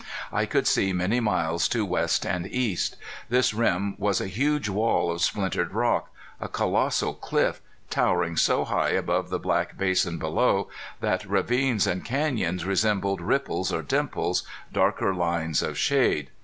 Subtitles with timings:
[0.33, 2.95] I could see many miles to west and east.
[3.29, 8.93] This rim was a huge wall of splintered rock, a colossal cliff, towering so high
[8.93, 10.69] above the black basin below
[11.01, 14.41] that ravines and canyons resembled ripples or dimples,
[14.73, 16.31] darker lines of shade.